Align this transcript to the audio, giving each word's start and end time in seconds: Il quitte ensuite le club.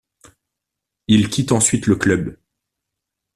Il 1.05 1.29
quitte 1.29 1.51
ensuite 1.51 1.85
le 1.85 1.95
club. 1.95 2.35